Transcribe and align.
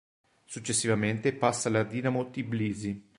Successivamente 0.45 1.31
passa 1.31 1.69
alla 1.69 1.83
Dinamo 1.83 2.27
Tbilisi. 2.31 3.07